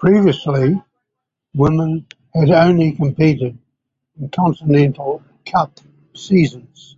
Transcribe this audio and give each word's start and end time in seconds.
Previously, 0.00 0.82
women 1.54 2.08
had 2.34 2.50
only 2.50 2.90
competed 2.90 3.56
in 4.18 4.28
Continental 4.30 5.22
Cup 5.46 5.78
seasons. 6.12 6.96